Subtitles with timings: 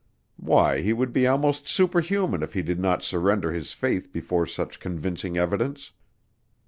[0.39, 4.79] Why, he would be almost superman if he did not surrender his faith before such
[4.79, 5.91] convincing evidence.